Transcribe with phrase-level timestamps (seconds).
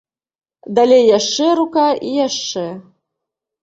[0.79, 2.69] Далей яшчэ рука і яшчэ.